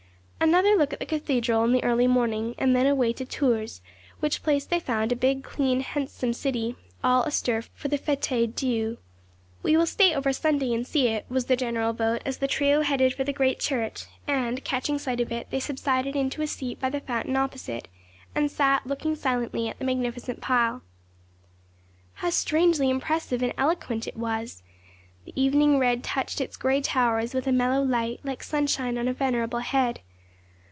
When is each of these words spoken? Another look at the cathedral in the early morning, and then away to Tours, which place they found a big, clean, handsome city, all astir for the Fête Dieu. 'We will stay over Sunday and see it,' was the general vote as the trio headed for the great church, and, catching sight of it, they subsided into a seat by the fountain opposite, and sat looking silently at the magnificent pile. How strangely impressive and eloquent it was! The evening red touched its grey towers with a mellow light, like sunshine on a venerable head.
Another 0.43 0.75
look 0.75 0.91
at 0.91 0.97
the 0.97 1.05
cathedral 1.05 1.63
in 1.65 1.71
the 1.71 1.83
early 1.83 2.07
morning, 2.07 2.55
and 2.57 2.75
then 2.75 2.87
away 2.87 3.13
to 3.13 3.23
Tours, 3.25 3.79
which 4.21 4.41
place 4.41 4.65
they 4.65 4.79
found 4.79 5.11
a 5.11 5.15
big, 5.15 5.43
clean, 5.43 5.81
handsome 5.81 6.33
city, 6.33 6.75
all 7.03 7.21
astir 7.23 7.61
for 7.75 7.89
the 7.89 7.97
Fête 7.99 8.55
Dieu. 8.55 8.97
'We 9.61 9.77
will 9.77 9.85
stay 9.85 10.15
over 10.15 10.33
Sunday 10.33 10.73
and 10.73 10.85
see 10.87 11.09
it,' 11.09 11.27
was 11.29 11.45
the 11.45 11.55
general 11.55 11.93
vote 11.93 12.23
as 12.25 12.39
the 12.39 12.47
trio 12.47 12.81
headed 12.81 13.13
for 13.13 13.23
the 13.23 13.31
great 13.31 13.59
church, 13.59 14.05
and, 14.27 14.63
catching 14.63 14.97
sight 14.97 15.21
of 15.21 15.31
it, 15.31 15.45
they 15.51 15.59
subsided 15.59 16.15
into 16.15 16.41
a 16.41 16.47
seat 16.47 16.81
by 16.81 16.89
the 16.89 17.01
fountain 17.01 17.35
opposite, 17.35 17.87
and 18.33 18.49
sat 18.49 18.87
looking 18.87 19.15
silently 19.15 19.69
at 19.69 19.77
the 19.77 19.85
magnificent 19.85 20.41
pile. 20.41 20.81
How 22.15 22.31
strangely 22.31 22.89
impressive 22.89 23.43
and 23.43 23.53
eloquent 23.59 24.07
it 24.07 24.17
was! 24.17 24.63
The 25.23 25.39
evening 25.39 25.77
red 25.77 26.03
touched 26.03 26.41
its 26.41 26.57
grey 26.57 26.81
towers 26.81 27.35
with 27.35 27.45
a 27.45 27.51
mellow 27.51 27.83
light, 27.83 28.21
like 28.23 28.41
sunshine 28.41 28.97
on 28.97 29.07
a 29.07 29.13
venerable 29.13 29.59
head. 29.59 29.99